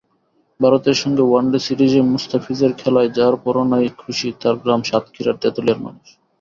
ভারতের 0.59 0.95
সঙ্গে 0.95 1.23
ওয়ানডে 1.25 1.59
সিরিজে 1.59 2.01
মোস্তাফিজের 2.11 2.71
খেলায় 2.73 3.09
যারপরনাই 3.17 3.87
খুশি 4.01 4.27
তাঁর 4.41 4.55
গ্রাম 4.63 4.81
সাতক্ষীরার 4.83 5.39
তেঁতুলিয়ার 5.41 5.83
মানুষ। 5.85 6.07